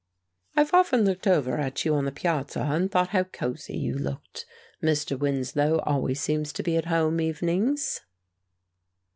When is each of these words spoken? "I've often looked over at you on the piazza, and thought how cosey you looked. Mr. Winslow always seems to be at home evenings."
"I've 0.57 0.73
often 0.73 1.05
looked 1.05 1.27
over 1.27 1.59
at 1.59 1.85
you 1.85 1.93
on 1.93 2.05
the 2.05 2.11
piazza, 2.11 2.61
and 2.61 2.89
thought 2.89 3.09
how 3.09 3.23
cosey 3.23 3.77
you 3.77 3.95
looked. 3.95 4.47
Mr. 4.81 5.15
Winslow 5.15 5.77
always 5.85 6.19
seems 6.19 6.51
to 6.53 6.63
be 6.63 6.75
at 6.75 6.85
home 6.85 7.21
evenings." 7.21 8.01